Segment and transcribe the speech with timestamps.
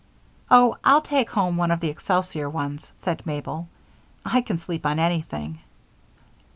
[0.49, 3.67] "Oh, I'll take home one of the excelsior ones," said Mabel.
[4.25, 5.59] "I can sleep on anything."